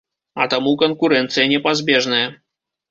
А 0.45 0.47
таму 0.53 0.73
канкурэнцыя 0.83 1.47
непазбежная. 1.53 2.25